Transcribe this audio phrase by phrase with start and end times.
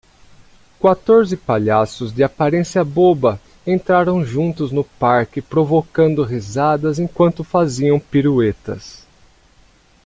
[0.79, 9.05] Quatorze palhaços de aparência boba entraram juntos no parque provocando risadas enquanto faziam piruetas.